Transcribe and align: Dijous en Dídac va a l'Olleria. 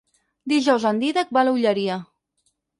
Dijous 0.53 0.87
en 0.93 1.03
Dídac 1.05 1.37
va 1.39 1.45
a 1.45 1.45
l'Olleria. 1.51 2.01